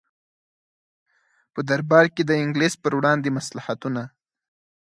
په 1.53 1.59
دربار 1.69 2.05
کې 2.15 2.23
د 2.25 2.31
انګلیس 2.43 2.73
پر 2.83 2.93
وړاندې 2.97 3.29
مصلحتونه. 3.37 4.01